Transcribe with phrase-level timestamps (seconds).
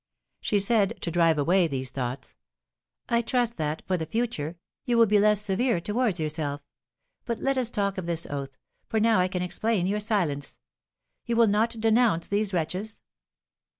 [0.39, 2.33] She said, to drive away these thoughts:
[3.07, 6.61] "I trust that, for the future, you will be less severe towards yourself.
[7.23, 10.57] But let us talk of this oath, for now I can explain your silence.
[11.27, 13.03] You will not denounce these wretches?"